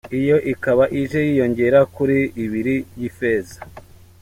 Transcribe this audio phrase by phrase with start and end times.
[0.19, 3.57] Iyo ikaba ije yiyongera kuri ibiri y'ifeza.